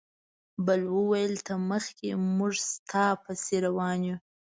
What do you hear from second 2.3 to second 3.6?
موږ ستا پسې